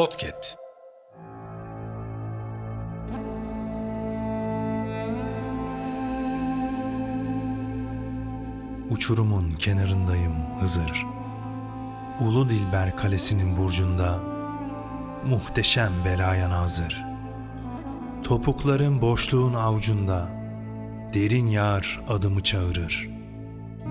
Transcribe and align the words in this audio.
Podcast. 0.00 0.56
Uçurumun 8.90 9.52
kenarındayım 9.52 10.32
Hızır. 10.60 11.06
Ulu 12.20 12.48
Dilber 12.48 12.96
Kalesi'nin 12.96 13.56
burcunda 13.56 14.18
muhteşem 15.24 15.92
belaya 16.04 16.50
nazır. 16.50 17.04
Topuklarım 18.22 19.00
boşluğun 19.00 19.54
avucunda, 19.54 20.28
derin 21.14 21.46
yar 21.46 22.00
adımı 22.08 22.42
çağırır. 22.42 23.10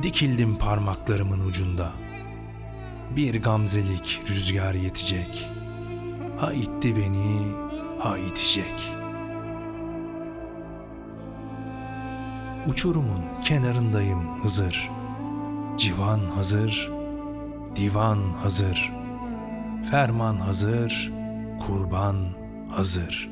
Dikildim 0.04 0.58
parmaklarımın 0.58 1.40
ucunda. 1.40 1.92
Bir 3.16 3.42
gamzelik 3.42 4.22
rüzgar 4.30 4.74
yetecek. 4.74 5.50
Ha 6.40 6.54
itti 6.54 6.96
beni, 6.96 7.52
ha 8.00 8.18
itecek. 8.18 8.96
Uçurumun 12.68 13.22
kenarındayım 13.44 14.44
Hızır. 14.44 14.90
Civan 15.78 16.20
hazır, 16.20 16.92
divan 17.76 18.34
hazır. 18.34 18.92
Ferman 19.92 20.36
hazır, 20.36 21.12
kurban 21.68 22.16
hazır. 22.72 23.30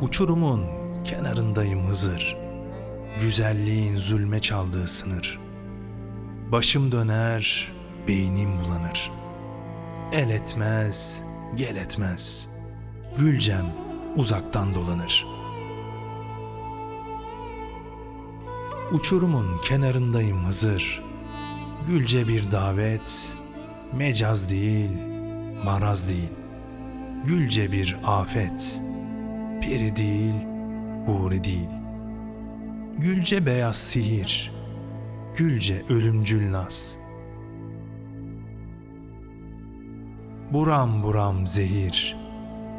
Uçurumun 0.00 0.64
kenarındayım 1.04 1.86
Hızır. 1.86 2.36
Güzelliğin 3.20 3.96
zulme 3.96 4.40
çaldığı 4.40 4.88
sınır. 4.88 5.38
Başım 6.52 6.92
döner, 6.92 7.75
beynim 8.08 8.58
bulanır. 8.58 9.12
El 10.12 10.30
etmez, 10.30 11.22
gel 11.54 11.76
etmez. 11.76 12.50
Gülcem 13.18 13.66
uzaktan 14.16 14.74
dolanır. 14.74 15.26
Uçurumun 18.92 19.60
kenarındayım 19.62 20.44
Hızır. 20.44 21.02
Gülce 21.86 22.28
bir 22.28 22.50
davet, 22.52 23.32
mecaz 23.92 24.50
değil, 24.50 24.90
maraz 25.64 26.08
değil. 26.08 26.30
Gülce 27.24 27.72
bir 27.72 27.96
afet, 28.04 28.80
peri 29.62 29.96
değil, 29.96 30.34
huri 31.06 31.44
değil. 31.44 31.68
Gülce 32.98 33.46
beyaz 33.46 33.76
sihir, 33.76 34.52
gülce 35.36 35.82
ölümcül 35.88 36.52
naz. 36.52 37.05
Buram 40.56 41.02
buram 41.02 41.46
zehir, 41.46 42.16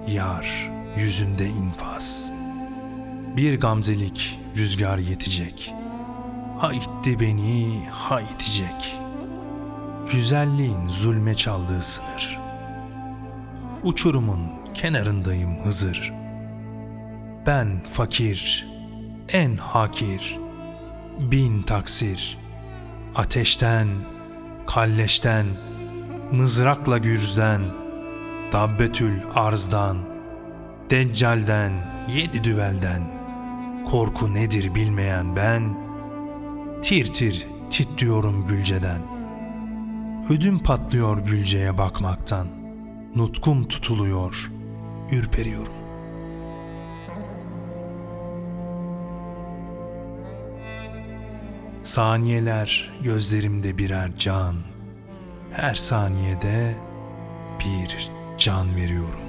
yar 0.08 0.72
yüzünde 0.95 1.45
infaz. 1.45 2.33
Bir 3.36 3.59
gamzelik 3.59 4.39
rüzgar 4.56 4.97
yetecek. 4.97 5.73
Ha 6.59 6.73
itti 6.73 7.20
beni, 7.20 7.86
ha 7.92 8.22
itecek. 8.22 8.98
Güzelliğin 10.11 10.88
zulme 10.88 11.36
çaldığı 11.36 11.83
sınır. 11.83 12.39
Uçurumun 13.83 14.50
kenarındayım 14.73 15.59
Hızır. 15.64 16.14
Ben 17.45 17.83
fakir, 17.94 18.67
en 19.30 19.58
hakir, 19.58 20.39
bin 21.20 21.61
taksir. 21.61 22.38
Ateşten, 23.16 23.88
kalleşten, 24.67 25.45
mızrakla 26.31 26.97
gürzden, 26.97 27.61
dabbetül 28.53 29.22
arzdan, 29.36 29.97
deccalden, 30.89 31.72
yedi 32.15 32.43
düvelden, 32.43 33.02
korku 33.92 34.33
nedir 34.33 34.76
bilmeyen 34.76 35.36
ben, 35.36 35.77
tir 36.82 37.11
tir 37.11 37.48
titriyorum 37.70 38.45
Gülce'den. 38.45 39.02
Ödüm 40.30 40.60
patlıyor 40.60 41.17
Gülce'ye 41.17 41.77
bakmaktan, 41.77 42.48
nutkum 43.15 43.67
tutuluyor, 43.67 44.52
ürperiyorum. 45.11 45.73
Saniyeler 51.82 52.99
gözlerimde 53.04 53.77
birer 53.77 54.11
can. 54.17 54.77
Her 55.58 55.76
saniyede 55.76 56.76
bir 57.60 58.12
can 58.38 58.76
veriyorum. 58.76 59.27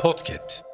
Podcast. 0.00 0.69